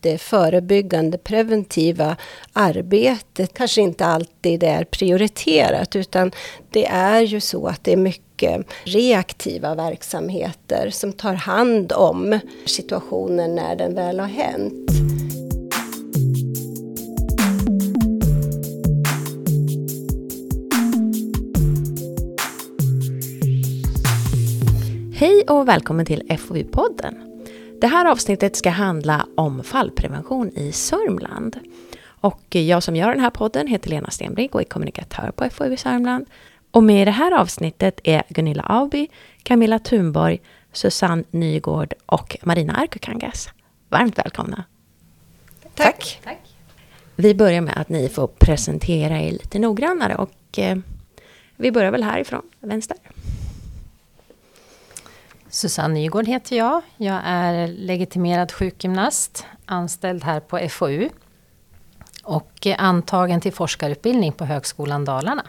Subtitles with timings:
[0.00, 2.16] det förebyggande preventiva
[2.52, 6.32] arbetet kanske inte alltid är prioriterat utan
[6.70, 13.54] det är ju så att det är mycket reaktiva verksamheter som tar hand om situationen
[13.54, 14.90] när den väl har hänt.
[25.14, 27.29] Hej och välkommen till FoU-podden.
[27.80, 31.58] Det här avsnittet ska handla om fallprevention i Sörmland.
[32.02, 35.72] Och jag som gör den här podden heter Lena Stenbrink och är kommunikatör på FoU
[35.72, 36.26] i Sörmland.
[36.70, 39.08] Och med i det här avsnittet är Gunilla Auby,
[39.42, 40.40] Camilla Thunborg,
[40.72, 43.48] Susanne Nygård och Marina Arkukangas.
[43.88, 44.64] Varmt välkomna!
[45.74, 46.20] Tack.
[46.24, 46.38] Tack!
[47.16, 50.78] Vi börjar med att ni får presentera er lite noggrannare och eh,
[51.56, 52.96] vi börjar väl härifrån, vänster.
[55.50, 56.82] Susanne Nygård heter jag.
[56.96, 61.08] Jag är legitimerad sjukgymnast, anställd här på FoU
[62.22, 65.46] och antagen till forskarutbildning på Högskolan Dalarna.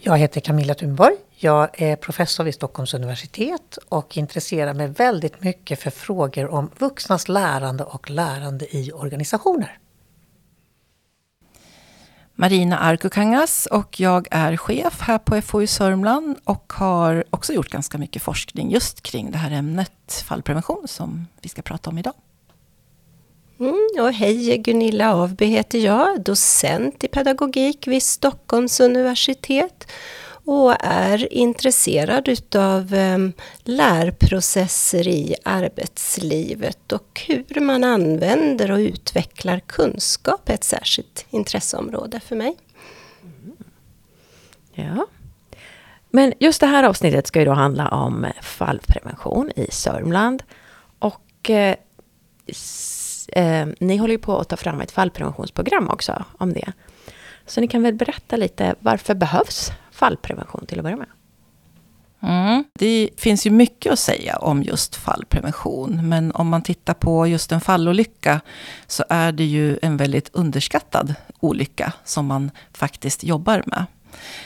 [0.00, 1.16] Jag heter Camilla Thunborg.
[1.30, 7.28] Jag är professor vid Stockholms universitet och intresserar mig väldigt mycket för frågor om vuxnas
[7.28, 9.78] lärande och lärande i organisationer.
[12.36, 17.98] Marina Arkukangas och jag är chef här på FoU Sörmland och har också gjort ganska
[17.98, 22.14] mycket forskning just kring det här ämnet fallprevention som vi ska prata om idag.
[23.60, 29.90] Mm, och hej, Gunilla Avby heter jag, docent i pedagogik vid Stockholms universitet
[30.44, 40.48] och är intresserad utav ehm, lärprocesser i arbetslivet och hur man använder och utvecklar kunskap
[40.48, 42.56] är ett särskilt intresseområde för mig.
[43.22, 43.56] Mm.
[44.72, 45.06] Ja.
[46.10, 50.42] Men just det här avsnittet ska ju då handla om fallprevention i Sörmland.
[50.98, 51.76] Och eh,
[53.32, 56.72] eh, ni håller ju på att ta fram ett fallpreventionsprogram också om det.
[57.46, 61.08] Så ni kan väl berätta lite, varför behövs fallprevention till att börja med?
[62.22, 62.64] Mm.
[62.78, 66.08] Det finns ju mycket att säga om just fallprevention.
[66.08, 68.40] Men om man tittar på just en fallolycka
[68.86, 73.84] så är det ju en väldigt underskattad olycka som man faktiskt jobbar med.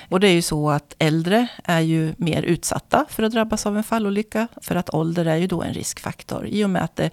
[0.09, 3.77] Och det är ju så att äldre är ju mer utsatta för att drabbas av
[3.77, 4.49] en fallolycka.
[4.63, 7.11] För att ålder är ju då en riskfaktor i och med att det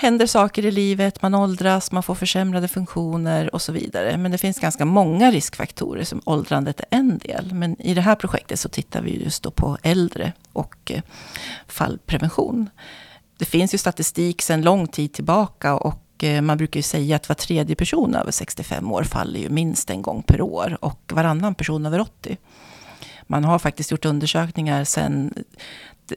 [0.00, 4.16] händer saker i livet, man åldras, man får försämrade funktioner och så vidare.
[4.16, 7.54] Men det finns ganska många riskfaktorer som åldrandet är en del.
[7.54, 11.02] Men i det här projektet så tittar vi just då på äldre och eh,
[11.66, 12.70] fallprevention.
[13.38, 17.28] Det finns ju statistik sedan lång tid tillbaka och eh, man brukar ju säga att
[17.28, 21.54] var tredje person över 65 år faller ju minst en gång per år och varannan
[21.54, 22.36] person över 80.
[23.26, 25.34] Man har faktiskt gjort undersökningar sedan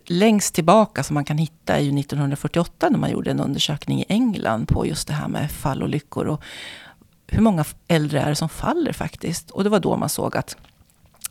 [0.06, 4.06] längst tillbaka som man kan hitta är ju 1948 när man gjorde en undersökning i
[4.08, 6.42] England på just det här med fallolyckor och
[7.28, 9.52] hur många äldre är det som faller faktiskt.
[9.52, 10.58] Och det var då man såg att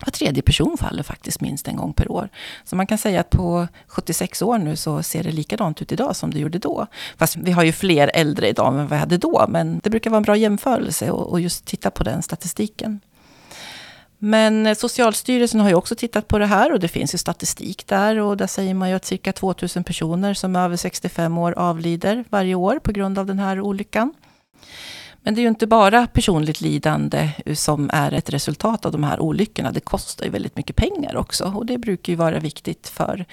[0.07, 2.29] var tredje person faller faktiskt minst en gång per år.
[2.65, 6.17] Så man kan säga att på 76 år nu så ser det likadant ut idag
[6.17, 6.87] som det gjorde då.
[7.17, 9.45] Fast vi har ju fler äldre idag än vad vi hade då.
[9.49, 13.01] Men det brukar vara en bra jämförelse och just titta på den statistiken.
[14.23, 17.87] Men eh, Socialstyrelsen har ju också tittat på det här och det finns ju statistik
[17.87, 21.53] där och där säger man ju att cirka 2000 personer som är över 65 år
[21.53, 24.13] avlider varje år på grund av den här olyckan.
[25.23, 29.05] Men det är ju inte bara personligt lidande eh, som är ett resultat av de
[29.05, 29.73] här olyckorna.
[29.73, 31.53] Det kostar ju väldigt mycket pengar också.
[31.57, 33.25] Och det brukar ju vara viktigt för,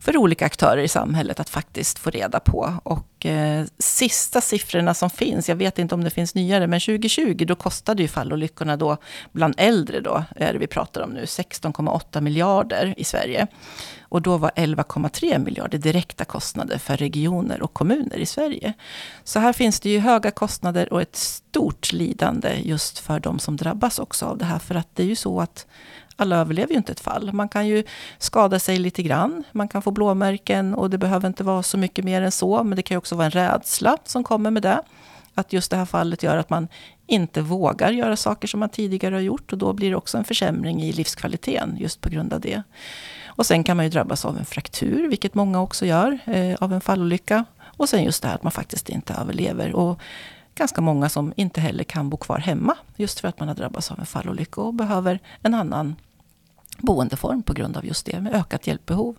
[0.00, 2.74] för olika aktörer i samhället att faktiskt få reda på.
[2.82, 7.44] Och eh, sista siffrorna som finns, jag vet inte om det finns nyare, men 2020
[7.46, 8.96] då kostade ju fallolyckorna då
[9.32, 13.46] bland äldre då, är det vi pratar om nu, 16,8 miljarder i Sverige.
[14.10, 18.72] Och då var 11,3 miljarder direkta kostnader för regioner och kommuner i Sverige.
[19.24, 23.56] Så här finns det ju höga kostnader och ett stort lidande just för de som
[23.56, 24.58] drabbas också av det här.
[24.58, 25.66] För att det är ju så att
[26.18, 27.32] alla överlever ju inte ett fall.
[27.32, 27.84] Man kan ju
[28.18, 32.04] skada sig lite grann, man kan få blåmärken och det behöver inte vara så mycket
[32.04, 32.64] mer än så.
[32.64, 34.82] Men det kan ju också vara en rädsla som kommer med det.
[35.34, 36.68] Att just det här fallet gör att man
[37.06, 39.52] inte vågar göra saker som man tidigare har gjort.
[39.52, 42.62] Och då blir det också en försämring i livskvaliteten just på grund av det.
[43.26, 46.72] Och sen kan man ju drabbas av en fraktur, vilket många också gör, eh, av
[46.72, 47.44] en fallolycka.
[47.76, 49.74] Och sen just det här att man faktiskt inte överlever.
[49.74, 50.00] Och
[50.54, 53.90] ganska många som inte heller kan bo kvar hemma, just för att man har drabbats
[53.90, 55.96] av en fallolycka och behöver en annan
[56.82, 59.16] boendeform på grund av just det, med ökat hjälpbehov.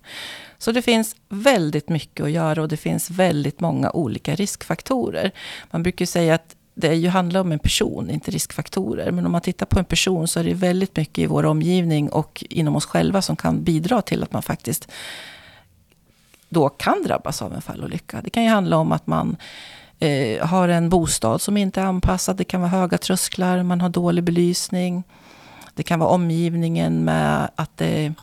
[0.58, 5.32] Så det finns väldigt mycket att göra och det finns väldigt många olika riskfaktorer.
[5.72, 9.12] Man brukar säga att det ju handlar om en person, inte riskfaktorer.
[9.12, 12.10] Men om man tittar på en person så är det väldigt mycket i vår omgivning
[12.10, 14.92] och inom oss själva som kan bidra till att man faktiskt
[16.50, 18.22] då kan drabbas av en fallolycka.
[18.22, 19.38] Det kan ju handla om att man
[20.00, 22.38] eh, har en bostad som inte är anpassad.
[22.38, 25.04] Det kan vara höga trösklar, man har dålig belysning.
[25.80, 28.14] Det kan vara omgivningen med att det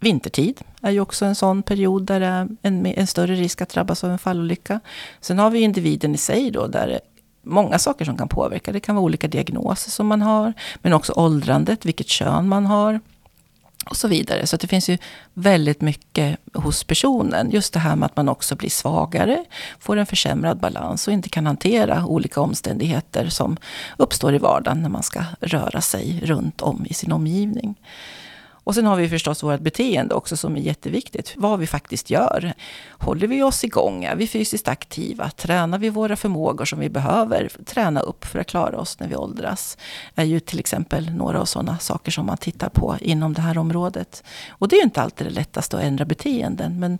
[0.00, 3.68] vintertid är ju också en sån period där det är en, en större risk att
[3.68, 4.80] drabbas av en fallolycka.
[5.20, 7.00] Sen har vi individen i sig då, där det är
[7.42, 8.72] många saker som kan påverka.
[8.72, 10.52] Det kan vara olika diagnoser som man har,
[10.82, 13.00] men också åldrandet, vilket kön man har
[13.88, 14.46] och så vidare.
[14.46, 14.98] Så det finns ju
[15.34, 17.50] väldigt mycket hos personen.
[17.50, 19.44] Just det här med att man också blir svagare,
[19.78, 23.56] får en försämrad balans och inte kan hantera olika omständigheter som
[23.96, 27.74] uppstår i vardagen när man ska röra sig runt om i sin omgivning.
[28.68, 31.34] Och sen har vi förstås vårt beteende också som är jätteviktigt.
[31.36, 32.52] Vad vi faktiskt gör.
[32.90, 34.04] Håller vi oss igång?
[34.04, 35.30] Är vi fysiskt aktiva?
[35.30, 39.16] Tränar vi våra förmågor som vi behöver träna upp för att klara oss när vi
[39.16, 39.78] åldras?
[40.14, 43.58] är ju till exempel några av sådana saker som man tittar på inom det här
[43.58, 44.24] området.
[44.50, 46.80] Och det är ju inte alltid det lättaste att ändra beteenden.
[46.80, 46.98] Men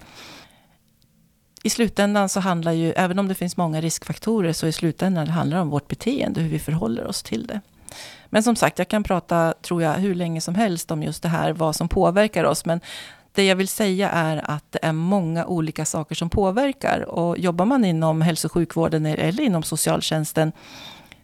[1.62, 5.56] i slutändan så handlar ju, även om det finns många riskfaktorer, så i slutändan handlar
[5.56, 7.60] det om vårt beteende, hur vi förhåller oss till det.
[8.26, 11.28] Men som sagt, jag kan prata, tror jag, hur länge som helst om just det
[11.28, 12.64] här, vad som påverkar oss.
[12.64, 12.80] Men
[13.32, 17.00] det jag vill säga är att det är många olika saker som påverkar.
[17.00, 20.52] Och jobbar man inom hälso och sjukvården eller inom socialtjänsten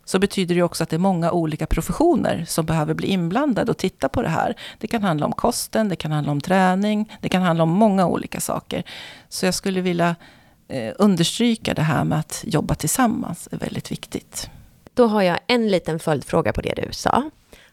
[0.04, 3.78] så betyder det också att det är många olika professioner som behöver bli inblandade och
[3.78, 4.54] titta på det här.
[4.78, 8.06] Det kan handla om kosten, det kan handla om träning, det kan handla om många
[8.06, 8.82] olika saker.
[9.28, 10.16] Så jag skulle vilja
[10.68, 14.50] eh, understryka det här med att jobba tillsammans är väldigt viktigt.
[14.94, 17.30] Då har jag en liten följdfråga på det du sa.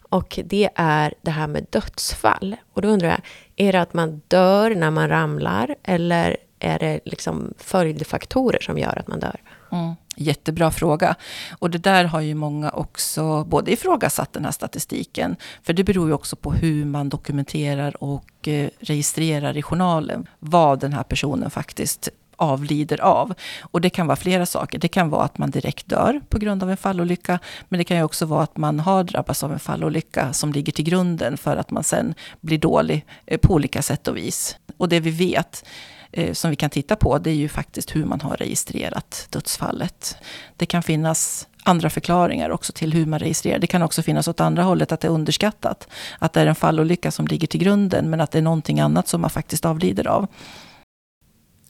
[0.10, 2.56] Och det är det här med dödsfall.
[2.74, 3.22] Och då undrar jag,
[3.56, 5.76] är det att man dör när man ramlar?
[5.84, 9.42] Eller är det liksom följdfaktorer som gör att man dör?
[9.72, 9.96] Mm.
[10.16, 11.16] Jättebra fråga.
[11.60, 15.36] Och det där har ju många också både ifrågasatt den här statistiken.
[15.64, 20.80] För det beror ju också på hur man dokumenterar och eh, registrerar i journalen vad
[20.80, 22.10] den här personen faktiskt
[22.42, 23.34] avlider av.
[23.62, 24.80] Och det kan vara flera saker.
[24.80, 27.40] Det kan vara att man direkt dör på grund av en fallolycka.
[27.70, 30.72] Men det kan ju också vara att man har drabbats av en fallolycka som ligger
[30.72, 34.58] till grunden för att man sen blir dålig eh, på olika sätt och vis.
[34.78, 35.66] Och det vi vet
[36.12, 40.18] eh, som vi kan titta på, det är ju faktiskt hur man har registrerat dödsfallet.
[40.58, 43.60] Det kan finnas andra förklaringar också till hur man registrerar.
[43.60, 45.88] Det kan också finnas åt andra hållet, att det är underskattat.
[46.20, 49.08] Att det är en fallolycka som ligger till grunden, men att det är någonting annat
[49.08, 50.28] som man faktiskt avlider av.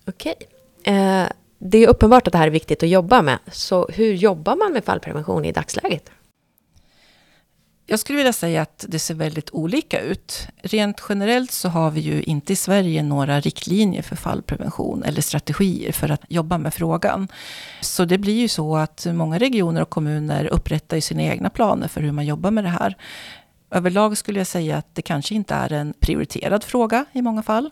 [0.08, 0.36] Okej.
[0.84, 1.28] Eh,
[1.60, 3.40] det är uppenbart att det här är viktigt att jobba med.
[3.52, 6.12] Så hur jobbar man med fallprevention i dagsläget?
[7.86, 10.48] Jag skulle vilja säga att det ser väldigt olika ut.
[10.62, 15.92] Rent generellt så har vi ju inte i Sverige några riktlinjer för fallprevention eller strategier
[15.92, 17.28] för att jobba med frågan.
[17.82, 21.88] Så det blir ju så att många regioner och kommuner upprättar ju sina egna planer
[21.88, 22.98] för hur man jobbar med det här.
[23.72, 27.70] Överlag skulle jag säga att det kanske inte är en prioriterad fråga i många fall.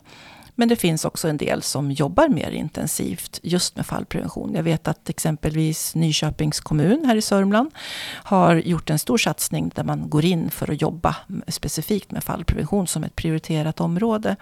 [0.60, 4.54] Men det finns också en del som jobbar mer intensivt just med fallprevention.
[4.54, 7.70] Jag vet att exempelvis Nyköpings kommun här i Sörmland
[8.04, 11.16] har gjort en stor satsning där man går in för att jobba
[11.48, 14.36] specifikt med fallprevention som ett prioriterat område.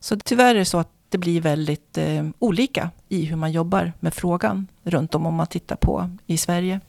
[0.00, 3.92] Så tyvärr är det så att det blir väldigt eh, olika i hur man jobbar
[4.00, 6.80] med frågan runt om om man tittar på i Sverige.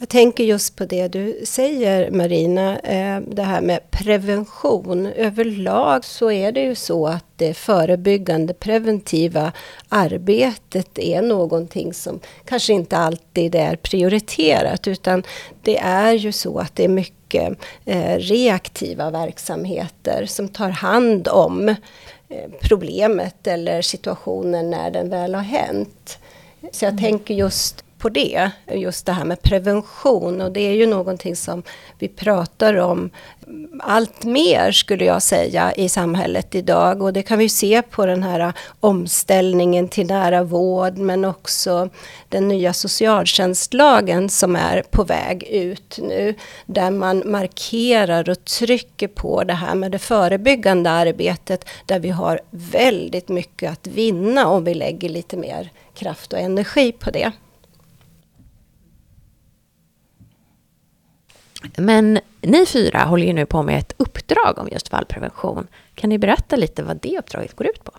[0.00, 5.06] Jag tänker just på det du säger Marina, eh, det här med prevention.
[5.06, 9.52] Överlag så är det ju så att det förebyggande preventiva
[9.88, 15.22] arbetet är någonting som kanske inte alltid är prioriterat utan
[15.62, 21.68] det är ju så att det är mycket eh, reaktiva verksamheter som tar hand om
[21.68, 21.74] eh,
[22.60, 26.18] problemet eller situationen när den väl har hänt.
[26.72, 30.40] Så jag tänker just på det, just det här med prevention.
[30.40, 31.62] Och det är ju någonting som
[31.98, 33.10] vi pratar om
[33.80, 37.02] allt mer skulle jag säga i samhället idag.
[37.02, 41.88] Och det kan vi se på den här omställningen till nära vård men också
[42.28, 46.34] den nya socialtjänstlagen som är på väg ut nu.
[46.66, 52.40] Där man markerar och trycker på det här med det förebyggande arbetet där vi har
[52.50, 57.32] väldigt mycket att vinna om vi lägger lite mer kraft och energi på det.
[61.76, 65.66] Men ni fyra håller ju nu på med ett uppdrag om just fallprevention.
[65.94, 67.92] Kan ni berätta lite vad det uppdraget går ut på?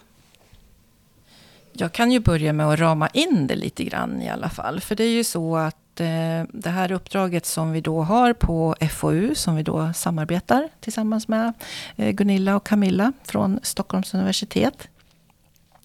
[1.74, 4.80] Jag kan ju börja med att rama in det lite grann i alla fall.
[4.80, 8.76] För det är ju så att eh, det här uppdraget som vi då har på
[8.92, 11.54] FoU, som vi då samarbetar tillsammans med
[11.96, 14.88] eh, Gunilla och Camilla från Stockholms universitet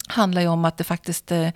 [0.07, 1.49] handlar ju om att det faktiskt eh,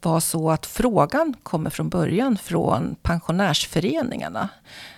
[0.00, 4.48] var så att frågan kommer från början från pensionärsföreningarna.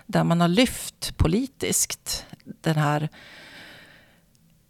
[0.07, 3.09] Där man har lyft politiskt den här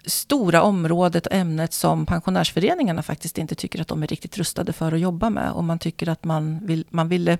[0.04, 4.92] stora området och ämnet som pensionärsföreningarna faktiskt inte tycker att de är riktigt rustade för
[4.92, 5.52] att jobba med.
[5.52, 7.38] Och man tycker att man, vill, man, ville,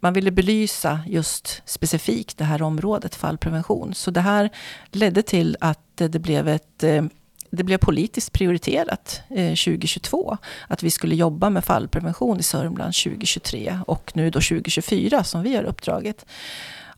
[0.00, 3.94] man ville belysa just specifikt det här området, fallprevention.
[3.94, 4.50] Så det här
[4.90, 7.04] ledde till att det blev ett eh,
[7.56, 10.36] det blev politiskt prioriterat eh, 2022
[10.68, 15.56] att vi skulle jobba med fallprevention i Sörmland 2023 och nu då 2024 som vi
[15.56, 16.26] har uppdraget.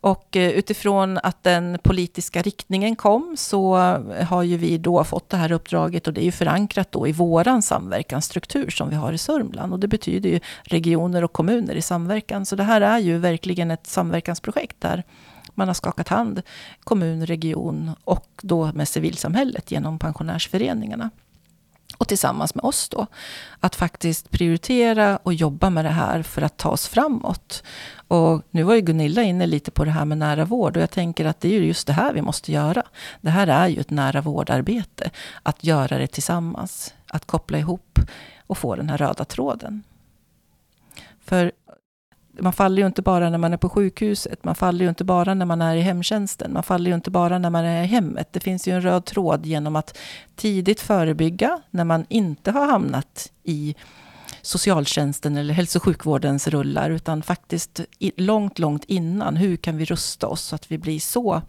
[0.01, 3.75] Och eh, utifrån att den politiska riktningen kom så
[4.29, 7.13] har ju vi då fått det här uppdraget och det är ju förankrat då i
[7.13, 9.73] våran samverkansstruktur som vi har i Sörmland.
[9.73, 12.47] Och det betyder ju regioner och kommuner i samverkan.
[12.47, 15.05] Så det här är ju verkligen ett samverkansprojekt där
[15.55, 16.43] man har skakat hand,
[16.85, 21.11] kommun, region och då med civilsamhället genom pensionärsföreningarna
[21.99, 23.07] och tillsammans med oss då,
[23.61, 27.63] att faktiskt prioritera och jobba med det här för att ta oss framåt.
[28.09, 30.91] Och nu var ju Gunilla inne lite på det här med nära vård och jag
[30.91, 32.83] tänker att det är just det här vi måste göra.
[33.21, 35.11] Det här är ju ett nära vårdarbete,
[35.43, 37.99] att göra det tillsammans, att koppla ihop
[38.47, 39.83] och få den här röda tråden.
[41.25, 41.53] För
[42.41, 45.35] man faller ju inte bara när man är på sjukhuset, man faller ju inte bara
[45.35, 48.29] när man är i hemtjänsten, man faller ju inte bara när man är i hemmet.
[48.33, 49.99] Det finns ju en röd tråd genom att
[50.37, 53.75] tidigt förebygga när man inte har hamnat i
[54.43, 57.81] socialtjänsten eller hälso och sjukvårdens rullar, utan faktiskt
[58.17, 59.37] långt, långt innan.
[59.37, 61.43] Hur kan vi rusta oss så att vi blir så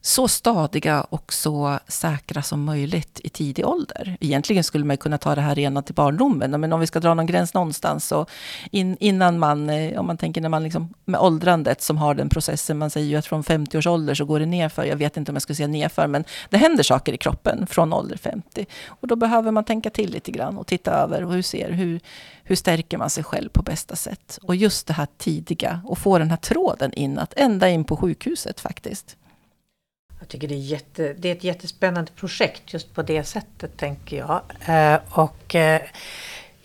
[0.00, 4.16] så stadiga och så säkra som möjligt i tidig ålder.
[4.20, 7.14] Egentligen skulle man kunna ta det här redan till barndomen, men om vi ska dra
[7.14, 8.26] någon gräns någonstans så
[8.70, 12.28] in, innan man, eh, om man tänker när man liksom med åldrandet som har den
[12.28, 15.16] processen, man säger ju att från 50 års ålder så går det nerför, jag vet
[15.16, 18.66] inte om jag skulle säga nerför, men det händer saker i kroppen från ålder 50.
[18.86, 22.00] Och då behöver man tänka till lite grann och titta över hur ser, hur,
[22.42, 24.38] hur stärker man sig själv på bästa sätt?
[24.42, 27.96] Och just det här tidiga och få den här tråden in, att ända in på
[27.96, 29.16] sjukhuset faktiskt.
[30.18, 34.16] Jag tycker det är, jätte, det är ett jättespännande projekt just på det sättet tänker
[34.16, 34.42] jag.
[34.66, 35.82] Eh, och eh,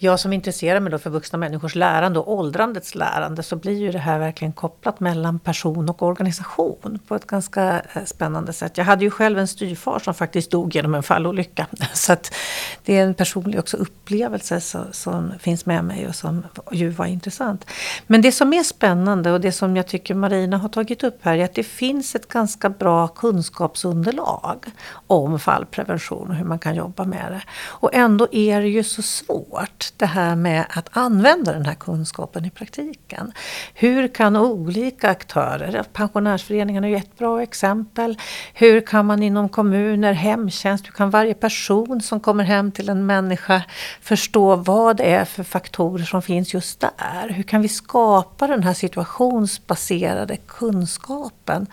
[0.03, 3.91] jag som intresserar mig då för vuxna människors lärande och åldrandets lärande så blir ju
[3.91, 8.77] det här verkligen kopplat mellan person och organisation på ett ganska eh, spännande sätt.
[8.77, 11.67] Jag hade ju själv en styvfar som faktiskt dog genom en fallolycka.
[11.93, 12.33] Så att
[12.85, 17.05] det är en personlig också upplevelse som, som finns med mig och som ju var
[17.05, 17.65] intressant.
[18.07, 21.37] Men det som är spännande och det som jag tycker Marina har tagit upp här
[21.37, 24.65] är att det finns ett ganska bra kunskapsunderlag
[25.07, 27.41] om fallprevention och hur man kan jobba med det.
[27.65, 32.45] Och ändå är det ju så svårt det här med att använda den här kunskapen
[32.45, 33.31] i praktiken.
[33.73, 38.17] Hur kan olika aktörer, pensionärsföreningen är ju ett bra exempel.
[38.53, 43.05] Hur kan man inom kommuner, hemtjänst, hur kan varje person som kommer hem till en
[43.05, 43.61] människa
[44.01, 47.29] förstå vad det är för faktorer som finns just där?
[47.29, 51.67] Hur kan vi skapa den här situationsbaserade kunskapen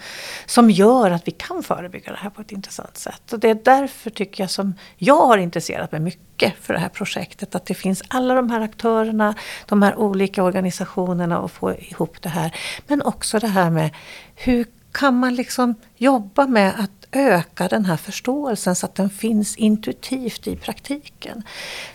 [0.46, 3.32] som gör att vi kan förebygga det här på ett intressant sätt?
[3.32, 6.80] Och det är därför tycker jag som jag har intresserat mig mycket mycket för det
[6.80, 7.54] här projektet.
[7.54, 9.34] Att det finns alla de här aktörerna,
[9.66, 12.54] de här olika organisationerna och få ihop det här.
[12.86, 13.90] Men också det här med
[14.34, 19.56] hur kan man liksom jobba med att öka den här förståelsen så att den finns
[19.56, 21.42] intuitivt i praktiken.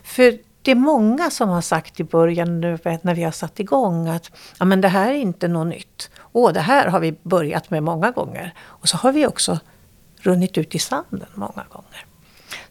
[0.03, 4.07] För det är många som har sagt i början nu när vi har satt igång
[4.07, 6.09] att ja, men det här är inte något nytt.
[6.33, 8.53] Åh, det här har vi börjat med många gånger.
[8.59, 9.59] Och så har vi också
[10.21, 12.05] runnit ut i sanden många gånger.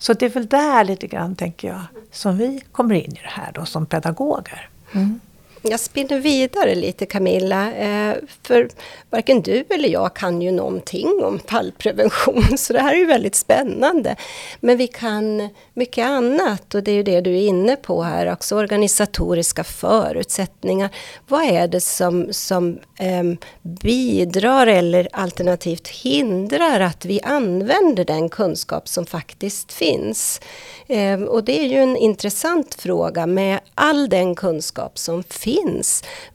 [0.04, 1.80] Så det är väl där lite grann, tänker jag,
[2.12, 4.68] som vi kommer in i det här då som pedagoger.
[4.92, 5.20] Mm.
[5.68, 8.68] Jag spinner vidare lite Camilla, eh, för
[9.10, 13.34] varken du eller jag kan ju någonting om fallprevention, så det här är ju väldigt
[13.34, 14.16] spännande.
[14.60, 18.32] Men vi kan mycket annat och det är ju det du är inne på här
[18.32, 20.90] också, organisatoriska förutsättningar.
[21.28, 28.88] Vad är det som, som ehm, bidrar eller alternativt hindrar att vi använder den kunskap
[28.88, 30.40] som faktiskt finns?
[30.86, 35.53] Ehm, och det är ju en intressant fråga med all den kunskap som finns.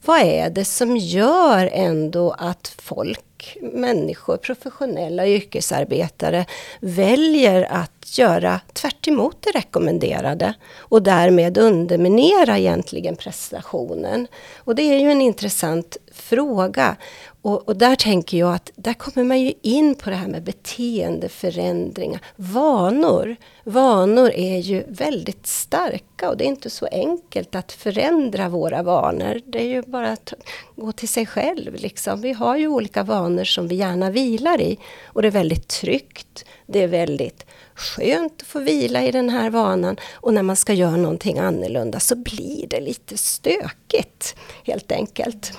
[0.06, 6.46] Vad är det som gör ändå att folk, människor, professionella yrkesarbetare
[6.80, 14.28] väljer att göra tvärt det rekommenderade och därmed underminera egentligen prestationen.
[14.58, 16.96] Och det är ju en intressant fråga.
[17.42, 20.44] Och, och, där tänker jag att där kommer man ju in på det här med
[20.44, 23.36] beteendeförändringar, vanor.
[23.64, 29.42] Vanor är ju väldigt starka och det är inte så enkelt att förändra våra vanor.
[29.46, 30.34] Det är ju bara att
[30.76, 31.76] gå till sig själv.
[31.76, 32.22] Liksom.
[32.22, 36.46] Vi har ju olika vanor som vi gärna vilar i och det är väldigt tryggt.
[36.66, 40.74] Det är väldigt skönt att få vila i den här vanan och när man ska
[40.74, 45.54] göra någonting annorlunda så blir det lite stökigt helt enkelt.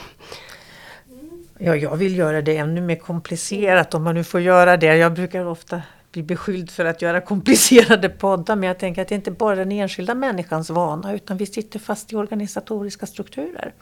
[1.62, 4.96] Ja, jag vill göra det ännu mer komplicerat om man nu får göra det.
[4.96, 9.14] Jag brukar ofta bli beskylld för att göra komplicerade poddar, men jag tänker att det
[9.14, 13.74] är inte bara den enskilda människans vana, utan vi sitter fast i organisatoriska strukturer.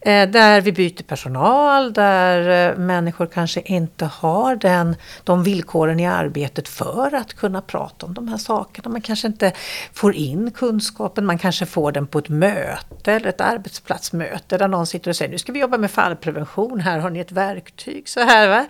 [0.00, 6.06] Eh, där vi byter personal, där eh, människor kanske inte har den, de villkoren i
[6.06, 8.90] arbetet för att kunna prata om de här sakerna.
[8.90, 9.52] Man kanske inte
[9.92, 14.86] får in kunskapen, man kanske får den på ett möte eller ett arbetsplatsmöte där någon
[14.86, 18.08] sitter och säger nu ska vi jobba med fallprevention, här har ni ett verktyg.
[18.08, 18.66] Så här, va?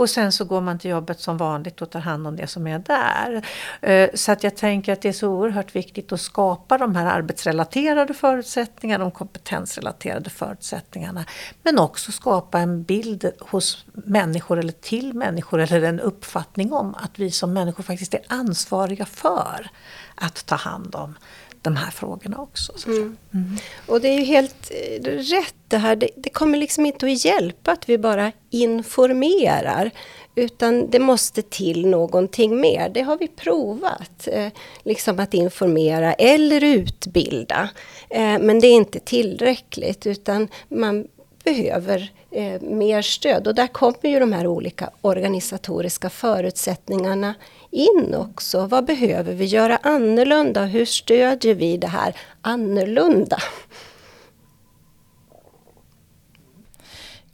[0.00, 2.66] Och sen så går man till jobbet som vanligt och tar hand om det som
[2.66, 3.46] är där.
[3.80, 7.06] Eh, så att jag tänker att det är så oerhört viktigt att skapa de här
[7.06, 11.24] arbetsrelaterade förutsättningarna, de kompetensrelaterade förutsättningarna.
[11.62, 17.18] Men också skapa en bild hos människor eller till människor eller en uppfattning om att
[17.18, 19.70] vi som människor faktiskt är ansvariga för
[20.14, 21.14] att ta hand om
[21.62, 22.72] de här frågorna också.
[22.86, 23.16] Mm.
[23.34, 23.56] Mm.
[23.86, 25.96] Och det är ju helt eh, rätt det här.
[25.96, 29.90] Det, det, kommer liksom inte att hjälpa att vi bara informerar.
[30.34, 32.88] Utan det måste till någonting mer.
[32.88, 34.28] Det har vi provat.
[34.32, 34.48] Eh,
[34.82, 37.68] liksom att informera eller utbilda.
[38.10, 41.06] Eh, men det är inte tillräckligt utan man
[41.44, 43.46] behöver eh, mer stöd.
[43.46, 47.34] Och där kommer ju de här olika organisatoriska förutsättningarna
[47.70, 48.66] in också.
[48.66, 50.64] Vad behöver vi göra annorlunda?
[50.64, 53.38] Hur stödjer vi det här annorlunda?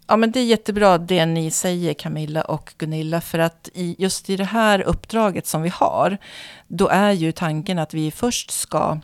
[0.08, 4.30] Ja, men det är jättebra det ni säger Camilla och Gunilla, för att i, just
[4.30, 6.18] i det här uppdraget som vi har,
[6.68, 8.98] då är ju tanken att vi först ska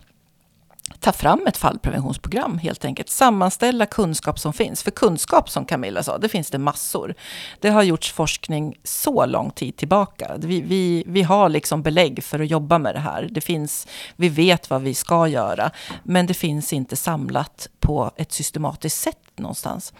[1.01, 3.09] ta fram ett fallpreventionsprogram helt enkelt.
[3.09, 4.83] Sammanställa kunskap som finns.
[4.83, 7.15] För kunskap som Camilla sa, det finns det massor.
[7.61, 10.35] Det har gjorts forskning så lång tid tillbaka.
[10.39, 13.29] Vi, vi, vi har liksom belägg för att jobba med det här.
[13.31, 15.71] Det finns, vi vet vad vi ska göra.
[16.03, 19.93] Men det finns inte samlat på ett systematiskt sätt någonstans.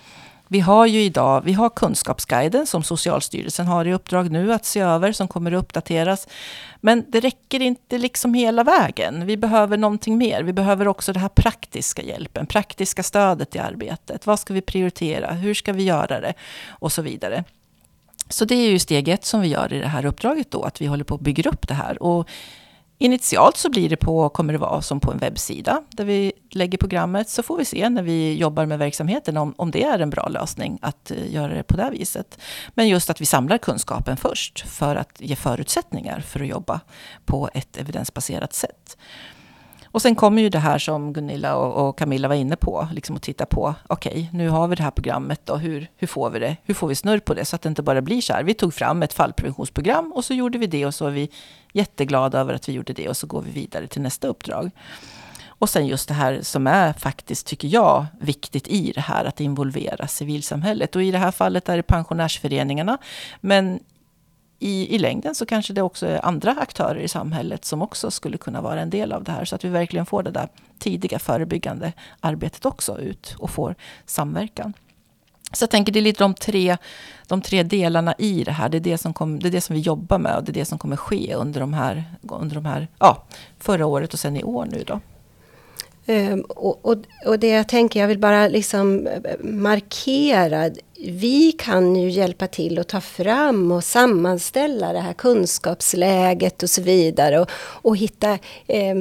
[0.53, 4.81] Vi har ju idag, vi har Kunskapsguiden som Socialstyrelsen har i uppdrag nu att se
[4.81, 6.29] över, som kommer att uppdateras.
[6.81, 9.27] Men det räcker inte liksom hela vägen.
[9.27, 10.43] Vi behöver någonting mer.
[10.43, 14.27] Vi behöver också den här praktiska hjälpen, praktiska stödet i arbetet.
[14.27, 15.33] Vad ska vi prioritera?
[15.33, 16.35] Hur ska vi göra det?
[16.69, 17.45] Och så vidare.
[18.29, 20.81] Så det är ju steg ett som vi gör i det här uppdraget då, att
[20.81, 22.03] vi håller på att bygga upp det här.
[22.03, 22.29] Och
[23.03, 26.79] Initialt så blir det på, kommer det vara som på en webbsida där vi lägger
[26.79, 27.29] programmet.
[27.29, 30.29] Så får vi se när vi jobbar med verksamheten om, om det är en bra
[30.29, 32.39] lösning att eh, göra det på det viset.
[32.75, 36.81] Men just att vi samlar kunskapen först för att ge förutsättningar för att jobba
[37.25, 38.97] på ett evidensbaserat sätt.
[39.93, 43.17] Och sen kommer ju det här som Gunilla och, och Camilla var inne på, liksom
[43.17, 46.31] att titta på, okej, okay, nu har vi det här programmet då, hur, hur får
[46.31, 46.57] vi det?
[46.65, 48.43] Hur får vi snurr på det så att det inte bara blir så här?
[48.43, 51.31] Vi tog fram ett fallpreventionsprogram och så gjorde vi det och så är vi
[51.73, 54.71] jätteglada över att vi gjorde det och så går vi vidare till nästa uppdrag.
[55.63, 59.41] Och sen just det här som är faktiskt, tycker jag, viktigt i det här, att
[59.41, 60.97] involvera civilsamhället.
[60.97, 62.99] Och i det här fallet är det pensionärsföreningarna.
[63.41, 63.81] Men
[64.63, 68.39] i, i längden så kanske det också är andra aktörer i samhället som också skulle
[68.39, 69.45] kunna vara en del av det här.
[69.45, 70.49] Så att vi verkligen får det där
[70.79, 73.75] tidiga förebyggande arbetet också ut och får
[74.07, 74.73] samverkan.
[75.53, 76.77] Så jag tänker det är lite de tre,
[77.27, 78.69] de tre delarna i det här.
[78.69, 80.55] Det är det, som kom, det är det som vi jobbar med och det är
[80.55, 83.25] det som kommer ske under de här, under de här ja,
[83.59, 85.01] förra året och sen i år nu då.
[86.07, 86.97] Um, och, och,
[87.27, 90.71] och, det jag tänker, jag vill bara liksom eh, markera
[91.05, 96.83] vi kan ju hjälpa till att ta fram och sammanställa det här kunskapsläget och så
[96.83, 97.41] vidare.
[97.41, 98.97] Och, och hitta eh,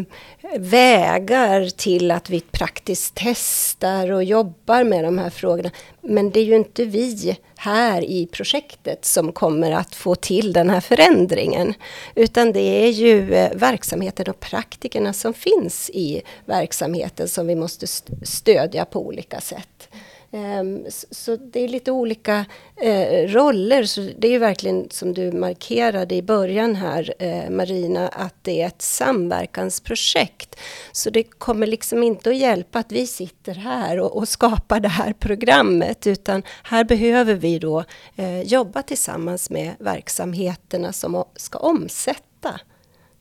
[0.57, 5.71] vägar till att vi praktiskt testar och jobbar med de här frågorna.
[6.01, 10.69] Men det är ju inte vi här i projektet som kommer att få till den
[10.69, 11.73] här förändringen.
[12.15, 17.87] Utan det är ju eh, verksamheten och praktikerna som finns i verksamheten som vi måste
[18.23, 19.89] stödja på olika sätt.
[20.33, 23.83] Ehm, så det är lite olika eh, roller.
[23.83, 28.61] Så det är ju verkligen som du markerade i början här eh, Marina, att det
[28.61, 30.55] är ett samverkansprojekt.
[30.91, 34.87] Så det kommer liksom inte att hjälpa att vi sitter här och, och skapar det
[34.87, 36.07] här programmet.
[36.07, 37.83] Utan här behöver vi då
[38.15, 42.59] eh, jobba tillsammans med verksamheterna som ska omsätta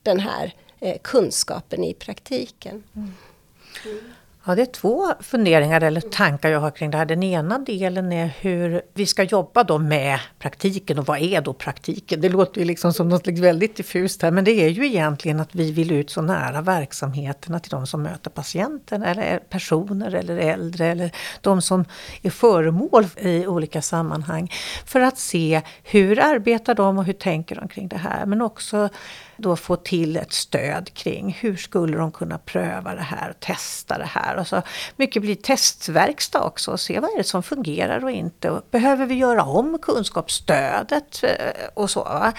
[0.03, 0.55] den här
[1.03, 2.83] kunskapen i praktiken.
[2.97, 3.13] Mm.
[4.51, 7.05] Ja, det är två funderingar eller tankar jag har kring det här.
[7.05, 11.53] Den ena delen är hur vi ska jobba då med praktiken och vad är då
[11.53, 12.21] praktiken?
[12.21, 15.41] Det låter ju liksom som något liksom väldigt diffust här men det är ju egentligen
[15.41, 20.37] att vi vill ut så nära verksamheterna till de som möter patienten eller personer eller
[20.37, 21.11] äldre eller
[21.41, 21.85] de som
[22.23, 24.53] är föremål i olika sammanhang.
[24.85, 28.89] För att se hur arbetar de och hur tänker de kring det här men också
[29.41, 33.99] då få till ett stöd kring hur skulle de kunna pröva det här och testa
[33.99, 34.37] det här.
[34.37, 34.63] Och så
[34.97, 38.61] mycket blir testverkstad också och se vad är det som fungerar och inte.
[38.71, 42.05] Behöver vi göra om kunskapsstödet eh, och så.
[42.05, 42.33] Va?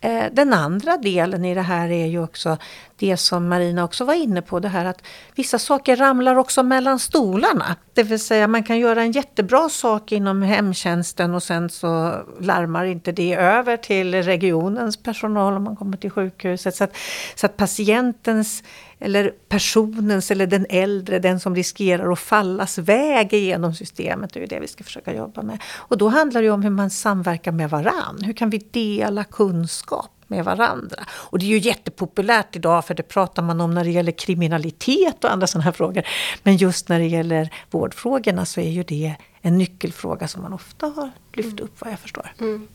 [0.00, 2.56] Eh, den andra delen i det här är ju också
[2.98, 5.02] det som Marina också var inne på, det här att
[5.34, 7.76] vissa saker ramlar också mellan stolarna.
[7.94, 12.84] Det vill säga man kan göra en jättebra sak inom hemtjänsten och sen så larmar
[12.84, 16.37] inte det över till regionens personal om man kommer till sjukhuset.
[16.58, 16.96] Så att,
[17.34, 18.62] så att patientens
[18.98, 24.34] eller personens eller den äldre, den som riskerar att fallas väg igenom systemet.
[24.34, 25.62] Det är det vi ska försöka jobba med.
[25.76, 28.18] Och då handlar det om hur man samverkar med varann.
[28.22, 30.10] Hur kan vi dela kunskap?
[30.30, 31.04] med varandra.
[31.10, 35.24] Och det är ju jättepopulärt idag för det pratar man om när det gäller kriminalitet
[35.24, 36.02] och andra sådana här frågor.
[36.42, 40.86] Men just när det gäller vårdfrågorna så är ju det en nyckelfråga som man ofta
[40.86, 42.32] har lyft upp vad jag förstår.
[42.40, 42.68] Mm.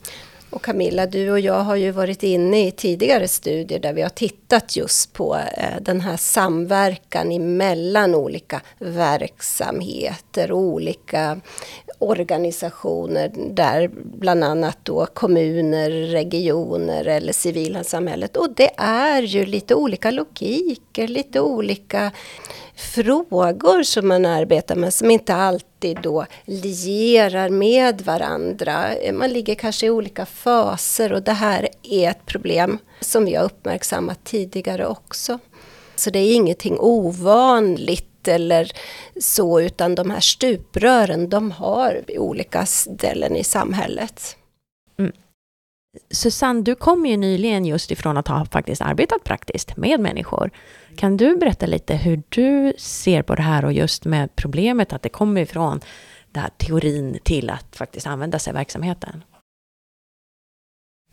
[0.53, 4.09] Och Camilla, du och jag har ju varit inne i tidigare studier där vi har
[4.09, 11.41] tittat just på eh, den här samverkan emellan olika verksamheter och olika
[11.99, 18.37] organisationer där bland annat då kommuner, regioner eller civilsamhället.
[18.37, 22.11] Och det är ju lite olika logiker, lite olika
[22.83, 28.89] frågor som man arbetar med som inte alltid då lierar med varandra.
[29.13, 33.43] Man ligger kanske i olika faser och det här är ett problem som vi har
[33.43, 35.39] uppmärksammat tidigare också.
[35.95, 38.71] Så det är ingenting ovanligt eller
[39.19, 44.37] så, utan de här stuprören de har olika ställen i samhället.
[44.99, 45.11] Mm.
[46.11, 50.51] Susanne, du kom ju nyligen just ifrån att ha faktiskt arbetat praktiskt med människor.
[50.95, 55.01] Kan du berätta lite hur du ser på det här och just med problemet att
[55.01, 55.81] det kommer ifrån
[56.31, 59.23] den här teorin till att faktiskt använda sig av verksamheten?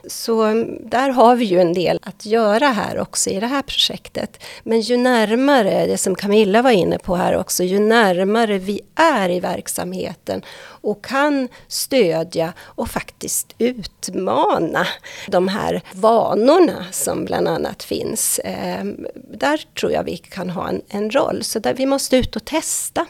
[0.09, 3.63] Så mm, där har vi ju en del att göra här också i det här
[3.63, 4.43] projektet.
[4.65, 9.31] Men ju närmare, det som Camilla var inne på här också, ju närmare vi är
[9.31, 14.87] i verksamheten och kan stödja och faktiskt utmana
[15.29, 18.41] de här vanorna som bland annat finns.
[18.45, 21.43] Ehm, där tror jag vi kan ha en, en roll.
[21.43, 23.07] Så där vi måste ut och testa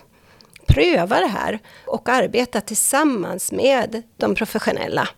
[0.67, 5.09] pröva det här och arbeta tillsammans med de professionella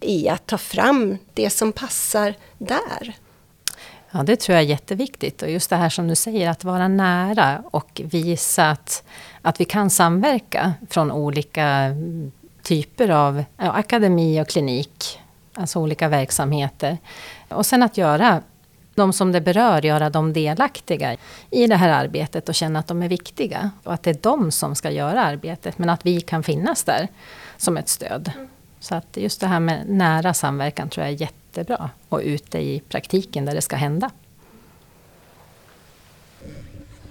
[0.00, 3.16] i att ta fram det som passar där.
[4.10, 5.42] Ja, det tror jag är jätteviktigt.
[5.42, 9.02] Och just det här som du säger, att vara nära och visa att,
[9.42, 11.96] att vi kan samverka från olika
[12.62, 15.20] typer av ja, akademi och klinik.
[15.54, 16.98] Alltså olika verksamheter.
[17.48, 18.42] Och sen att göra
[18.94, 21.16] de som det berör, göra dem delaktiga
[21.50, 23.70] i det här arbetet och känna att de är viktiga.
[23.84, 27.08] Och att det är de som ska göra arbetet, men att vi kan finnas där
[27.56, 28.32] som ett stöd.
[28.80, 31.90] Så att just det här med nära samverkan tror jag är jättebra.
[32.08, 34.10] Och ute i praktiken där det ska hända.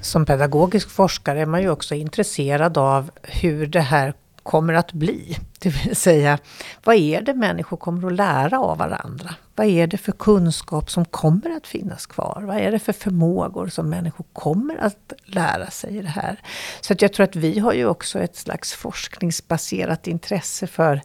[0.02, 5.38] Som pedagogisk forskare är man ju också intresserad av hur det här kommer att bli.
[5.60, 6.40] Det vill säga,
[6.84, 9.36] vad är det människor kommer att lära av varandra?
[9.56, 12.44] Vad är det för kunskap som kommer att finnas kvar?
[12.48, 16.40] Vad är det för förmågor som människor kommer att lära sig i det här?
[16.82, 21.02] Så att jag tror att vi har ju också ett slags forskningsbaserat intresse för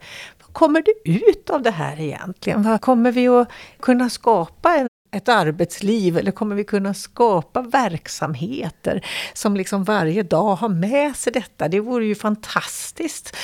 [0.54, 2.62] kommer det ut av det här egentligen?
[2.62, 3.48] Vad kommer vi att
[3.80, 10.56] kunna skapa en, ett arbetsliv eller kommer vi kunna skapa verksamheter som liksom varje dag
[10.56, 11.68] har med sig detta?
[11.68, 13.36] Det vore ju fantastiskt.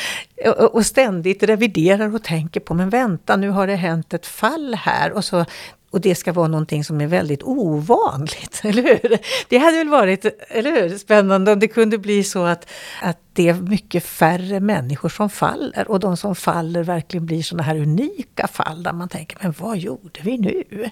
[0.72, 5.12] Och ständigt reviderar och tänker på, men vänta nu har det hänt ett fall här
[5.12, 5.44] och så
[5.90, 9.18] och det ska vara någonting som är väldigt ovanligt, eller hur?
[9.48, 12.70] Det hade väl varit eller hur, spännande om det kunde bli så att,
[13.02, 17.62] att det är mycket färre människor som faller och de som faller verkligen blir sådana
[17.62, 20.90] här unika fall där man tänker, men vad gjorde vi nu?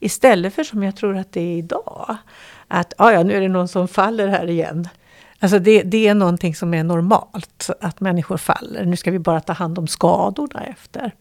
[0.00, 2.16] Istället för som jag tror att det är idag,
[2.68, 4.88] att ah, ja, nu är det någon som faller här igen.
[5.38, 8.84] Alltså det, det är någonting som är normalt, att människor faller.
[8.84, 11.12] Nu ska vi bara ta hand om skadorna efter.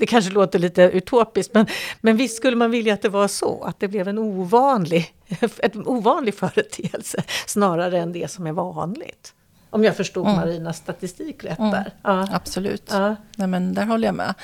[0.00, 1.66] Det kanske låter lite utopiskt, men,
[2.00, 5.14] men visst skulle man vilja att det var så, att det blev en ovanlig,
[5.58, 9.34] en ovanlig företeelse snarare än det som är vanligt.
[9.70, 10.36] Om jag förstod mm.
[10.36, 11.70] Marinas statistik rätt mm.
[11.70, 11.94] där.
[12.02, 12.28] Ja.
[12.30, 12.84] Absolut.
[12.90, 13.16] Ja.
[13.36, 14.34] Nej, men där håller jag med.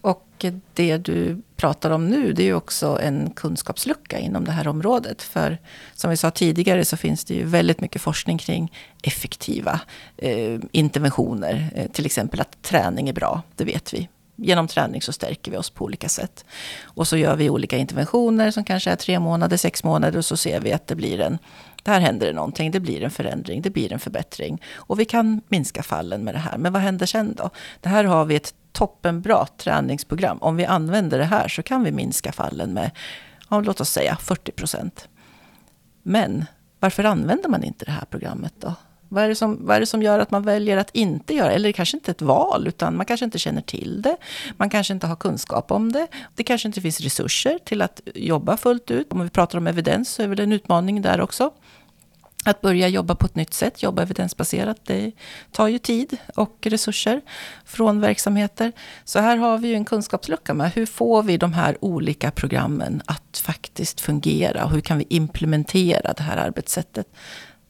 [0.00, 4.68] Och det du pratar om nu, det är ju också en kunskapslucka inom det här
[4.68, 5.22] området.
[5.22, 5.58] För
[5.94, 8.72] som vi sa tidigare så finns det ju väldigt mycket forskning kring
[9.02, 9.80] effektiva
[10.16, 11.70] eh, interventioner.
[11.74, 15.56] Eh, till exempel att träning är bra, det vet vi genom träning så stärker vi
[15.56, 16.44] oss på olika sätt.
[16.84, 20.36] Och så gör vi olika interventioner som kanske är tre månader, sex månader och så
[20.36, 21.38] ser vi att det blir en
[21.84, 24.62] där händer det någonting, det blir en förändring, det blir en förbättring.
[24.74, 26.58] Och vi kan minska fallen med det här.
[26.58, 27.50] Men vad händer sen då?
[27.80, 30.38] Det här har vi ett toppenbra träningsprogram.
[30.38, 32.90] Om vi använder det här så kan vi minska fallen med,
[33.48, 35.08] ja, låt oss säga 40 procent.
[36.02, 36.44] Men
[36.80, 38.74] varför använder man inte det här programmet då?
[39.14, 41.52] Vad är, det som, vad är det som gör att man väljer att inte göra
[41.52, 44.16] Eller det kanske inte är ett val, utan man kanske inte känner till det.
[44.56, 46.06] Man kanske inte har kunskap om det.
[46.34, 49.12] Det kanske inte finns resurser till att jobba fullt ut.
[49.12, 51.50] Om vi pratar om evidens så är väl en utmaning där också.
[52.44, 55.12] Att börja jobba på ett nytt sätt, jobba evidensbaserat, det
[55.52, 57.20] tar ju tid och resurser
[57.64, 58.72] från verksamheter.
[59.04, 63.02] Så här har vi ju en kunskapslucka med hur får vi de här olika programmen
[63.06, 67.06] att faktiskt fungera och hur kan vi implementera det här arbetssättet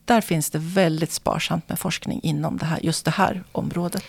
[0.05, 4.05] där finns det väldigt sparsamt med forskning inom det här, just det här området.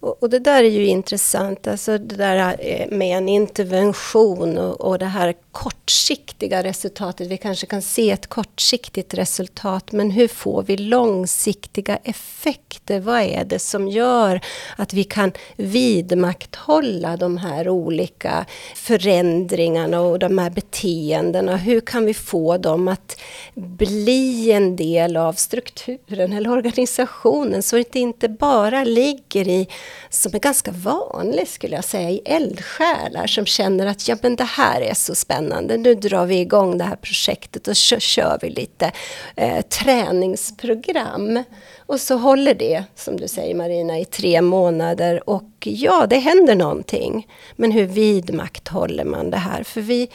[0.00, 4.80] Och, och, det där är ju intressant, alltså det där eh, med en intervention och,
[4.80, 7.28] och, det här kortsiktiga resultatet.
[7.28, 13.00] Vi kanske kan se ett kortsiktigt resultat, men hur får vi långsiktiga effekter?
[13.00, 14.40] Vad är det som gör
[14.76, 21.56] att vi kan vidmakthålla de här olika förändringarna och de här beteendena?
[21.56, 23.20] Hur kan vi få dem att
[23.54, 29.68] bli en del av strukturen eller organisationen så att det inte bara ligger i
[30.10, 34.44] som är ganska vanligt skulle jag säga i eldsjälar som känner att ja men det
[34.44, 38.50] här är så spännande, nu drar vi igång det här projektet och så kör vi
[38.50, 38.92] lite
[39.36, 41.42] eh, träningsprogram.
[41.86, 46.54] Och så håller det, som du säger Marina, i tre månader och ja, det händer
[46.54, 47.28] någonting.
[47.56, 49.62] Men hur vidmakthåller man det här?
[49.62, 50.08] För vi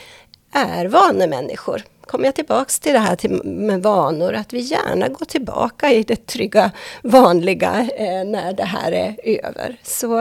[0.52, 5.26] är vanemänniskor kommer jag tillbaks till det här till, med vanor, att vi gärna går
[5.26, 6.70] tillbaka i det trygga,
[7.02, 9.76] vanliga eh, när det här är över.
[9.82, 10.18] Så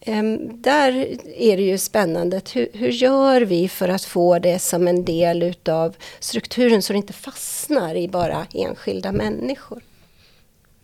[0.00, 1.06] eh, där
[1.36, 5.42] är det ju spännande, hur, hur gör vi för att få det som en del
[5.42, 9.82] utav strukturen så det inte fastnar i bara enskilda människor?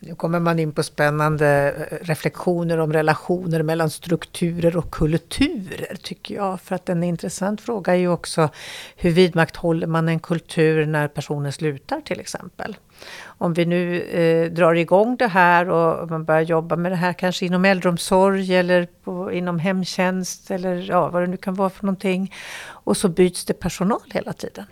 [0.09, 6.35] Nu kommer man in på spännande eh, reflektioner om relationer mellan strukturer och kulturer, tycker
[6.35, 6.61] jag.
[6.61, 8.49] För att en intressant fråga är ju också
[8.97, 12.77] hur vidmakthåller man en kultur när personen slutar till exempel?
[13.25, 17.13] Om vi nu eh, drar igång det här och man börjar jobba med det här
[17.13, 21.87] kanske inom äldreomsorg eller på, inom hemtjänst eller ja, vad det nu kan vara för
[21.87, 22.35] någonting.
[22.67, 24.65] Och så byts det personal hela tiden.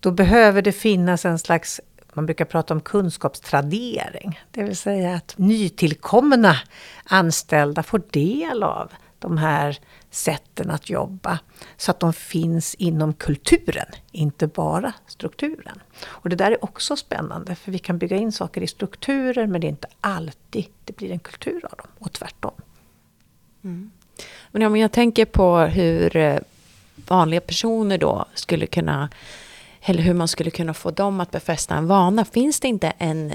[0.00, 1.80] Då behöver det finnas en slags
[2.18, 4.40] man brukar prata om kunskapstradering.
[4.50, 6.56] Det vill säga att nytillkomna
[7.04, 9.78] anställda får del av de här
[10.10, 11.38] sätten att jobba.
[11.76, 15.82] Så att de finns inom kulturen, inte bara strukturen.
[16.04, 19.60] Och det där är också spännande för vi kan bygga in saker i strukturer men
[19.60, 22.54] det är inte alltid det blir en kultur av dem och tvärtom.
[23.64, 23.90] Mm.
[24.50, 26.38] Men om jag tänker på hur eh,
[26.94, 29.08] vanliga personer då skulle kunna
[29.82, 32.24] eller hur man skulle kunna få dem att befästa en vana.
[32.24, 33.34] Finns det inte en,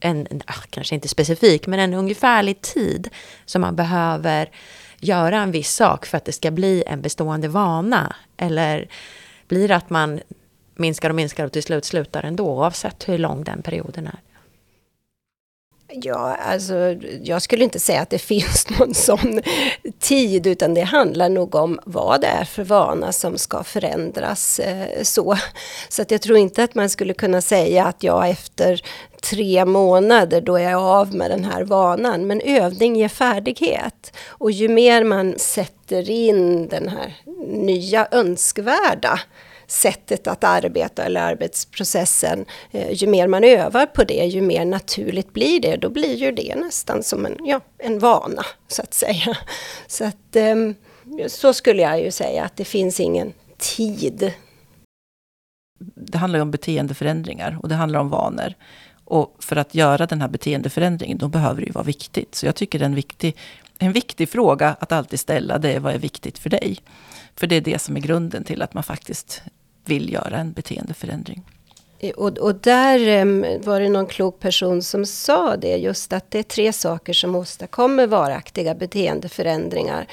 [0.00, 3.08] en ah, kanske inte specifik, men en ungefärlig tid
[3.44, 4.50] som man behöver
[5.00, 8.16] göra en viss sak för att det ska bli en bestående vana?
[8.36, 8.88] Eller
[9.48, 10.20] blir det att man
[10.74, 14.18] minskar och minskar och till slut slutar ändå, oavsett hur lång den perioden är?
[15.90, 16.74] Ja, alltså
[17.22, 19.40] jag skulle inte säga att det finns någon sån
[19.98, 25.02] tid, utan det handlar nog om vad det är för vana som ska förändras eh,
[25.02, 25.36] så.
[25.88, 28.82] Så att jag tror inte att man skulle kunna säga att jag efter
[29.30, 32.26] tre månader, då är jag av med den här vanan.
[32.26, 34.16] Men övning ger färdighet.
[34.28, 37.16] Och ju mer man sätter in den här
[37.48, 39.20] nya önskvärda
[39.70, 45.32] sättet att arbeta eller arbetsprocessen, eh, ju mer man övar på det, ju mer naturligt
[45.32, 45.76] blir det.
[45.76, 49.36] Då blir ju det nästan som en, ja, en vana, så att säga.
[49.86, 50.74] Så, att, ehm,
[51.28, 54.32] så skulle jag ju säga att det finns ingen tid.
[55.94, 58.54] Det handlar ju om beteendeförändringar och det handlar om vanor.
[59.04, 62.34] Och för att göra den här beteendeförändringen, då behöver det ju vara viktigt.
[62.34, 63.36] Så jag tycker det är en viktig,
[63.78, 66.78] en viktig fråga att alltid ställa, det är vad är viktigt för dig?
[67.36, 69.42] För det är det som är grunden till att man faktiskt
[69.88, 71.42] vill göra en beteendeförändring.
[71.98, 76.30] Eh, och, och där ehm, var det någon klok person som sa det, just att
[76.30, 80.06] det är tre saker som åstadkommer varaktiga beteendeförändringar.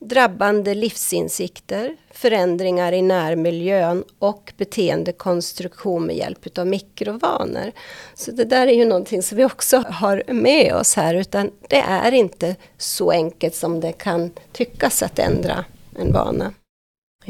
[0.00, 7.72] Drabbande livsinsikter, förändringar i närmiljön och beteendekonstruktion med hjälp av mikrovanor.
[8.14, 11.80] Så det där är ju någonting som vi också har med oss här, utan det
[11.80, 15.64] är inte så enkelt som det kan tyckas att ändra
[15.98, 16.52] en vana.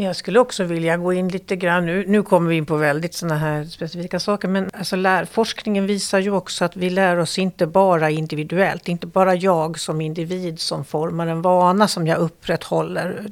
[0.00, 3.14] Jag skulle också vilja gå in lite grann, nu, nu kommer vi in på väldigt
[3.14, 7.66] sådana här specifika saker, men alltså lärforskningen visar ju också att vi lär oss inte
[7.66, 13.26] bara individuellt, inte bara jag som individ som formar en vana som jag upprätthåller.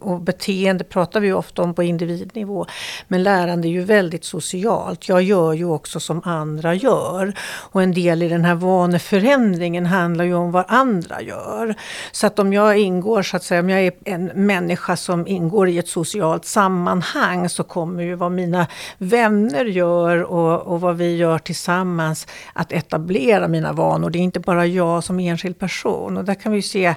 [0.00, 2.66] Och beteende pratar vi ju ofta om på individnivå,
[3.08, 5.08] men lärande är ju väldigt socialt.
[5.08, 7.34] Jag gör ju också som andra gör.
[7.44, 11.74] Och en del i den här vaneförändringen handlar ju om vad andra gör.
[12.12, 15.68] Så att om jag ingår, så att säga, om jag är en människa som ingår
[15.68, 18.66] i ett socialt socialt sammanhang så kommer ju vad mina
[18.98, 24.10] vänner gör och, och vad vi gör tillsammans att etablera mina vanor.
[24.10, 26.16] Det är inte bara jag som enskild person.
[26.16, 26.94] Och där kan vi se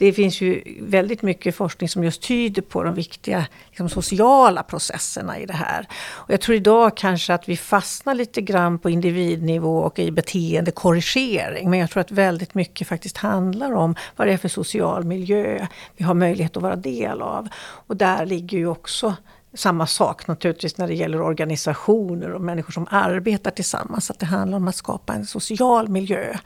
[0.00, 5.38] det finns ju väldigt mycket forskning som just tyder på de viktiga liksom, sociala processerna
[5.38, 5.86] i det här.
[6.08, 11.70] Och jag tror idag kanske att vi fastnar lite grann på individnivå och i beteendekorrigering.
[11.70, 15.66] Men jag tror att väldigt mycket faktiskt handlar om vad det är för social miljö
[15.96, 17.48] vi har möjlighet att vara del av.
[17.86, 19.14] Och där ligger ju också
[19.54, 24.10] samma sak naturligtvis när det gäller organisationer och människor som arbetar tillsammans.
[24.10, 26.36] Att det handlar om att skapa en social miljö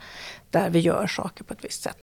[0.49, 1.97] där vi gör saker på ett visst sätt.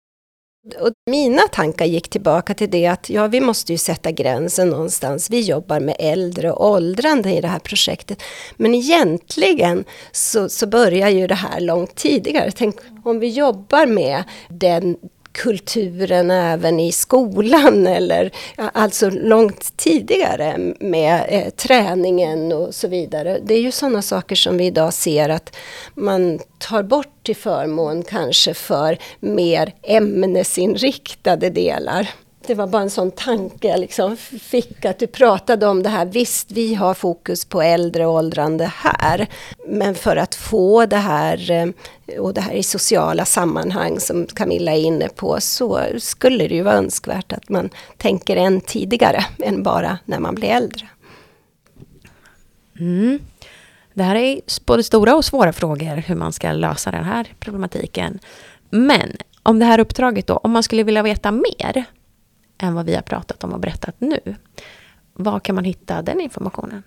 [0.81, 5.31] Och mina tankar gick tillbaka till det att ja, vi måste ju sätta gränsen någonstans.
[5.31, 8.23] Vi jobbar med äldre och åldrande i det här projektet.
[8.57, 12.51] Men egentligen så, så börjar ju det här långt tidigare.
[12.51, 14.97] Tänk om vi jobbar med den
[15.33, 23.39] kulturen även i skolan eller alltså långt tidigare med eh, träningen och så vidare.
[23.43, 25.57] Det är ju sådana saker som vi idag ser att
[25.95, 32.09] man tar bort till förmån kanske för mer ämnesinriktade delar
[32.47, 36.07] det var bara en sån tanke jag liksom fick att du pratade om det här.
[36.07, 39.27] Visst, vi har fokus på äldre och åldrande här.
[39.67, 41.69] Men för att få det här eh,
[42.21, 46.63] och det här i sociala sammanhang som Camilla är inne på så skulle det ju
[46.63, 50.89] vara önskvärt att man tänker än tidigare än bara när man blir äldre.
[52.81, 53.19] Mm.
[53.95, 58.19] Det här är både stora och svåra frågor hur man ska lösa den här problematiken.
[58.71, 61.85] Men om det här uppdraget då, om man skulle vilja veta mer
[62.63, 64.21] än vad vi har pratat om och berättat nu.
[65.13, 66.83] Var kan man hitta den informationen?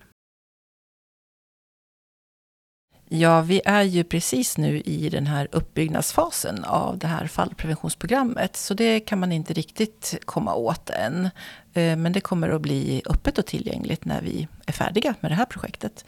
[3.09, 8.55] Ja, vi är ju precis nu i den här uppbyggnadsfasen av det här fallpreventionsprogrammet.
[8.55, 11.29] Så det kan man inte riktigt komma åt än.
[11.73, 15.35] Eh, men det kommer att bli öppet och tillgängligt när vi är färdiga med det
[15.35, 16.05] här projektet.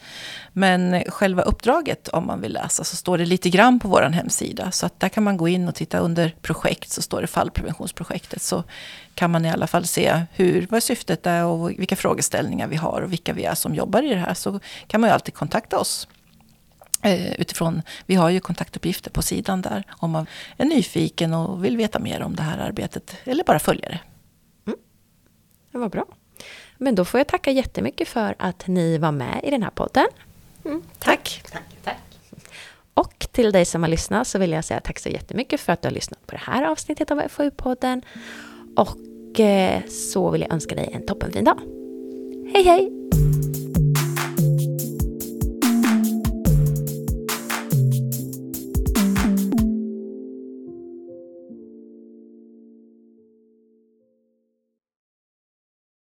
[0.52, 4.70] Men själva uppdraget, om man vill läsa, så står det lite grann på vår hemsida.
[4.70, 8.42] Så att där kan man gå in och titta under projekt, så står det fallpreventionsprojektet.
[8.42, 8.64] Så
[9.14, 13.00] kan man i alla fall se hur, vad syftet är och vilka frågeställningar vi har
[13.00, 14.34] och vilka vi är som jobbar i det här.
[14.34, 16.08] Så kan man ju alltid kontakta oss
[17.38, 21.98] utifrån, vi har ju kontaktuppgifter på sidan där om man är nyfiken och vill veta
[21.98, 24.00] mer om det här arbetet eller bara följa det.
[24.66, 24.78] Mm.
[25.72, 26.04] Det var bra.
[26.78, 30.06] Men då får jag tacka jättemycket för att ni var med i den här podden.
[30.64, 30.82] Mm.
[30.98, 31.42] Tack.
[31.52, 31.62] tack.
[31.84, 31.96] tack.
[32.94, 35.82] Och till dig som har lyssnat så vill jag säga tack så jättemycket för att
[35.82, 38.02] du har lyssnat på det här avsnittet av FoU-podden.
[38.76, 41.60] Och eh, så vill jag önska dig en toppenfin dag.
[42.52, 42.97] Hej hej!